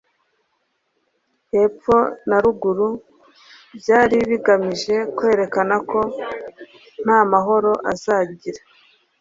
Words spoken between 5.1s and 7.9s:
kwerekana ko ntamahoro